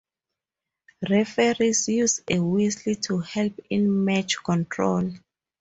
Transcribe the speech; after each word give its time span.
Referees 1.07 1.87
use 1.89 2.23
a 2.27 2.39
whistle 2.39 2.95
to 2.95 3.19
help 3.19 3.59
in 3.69 4.03
match 4.03 4.43
control. 4.43 5.11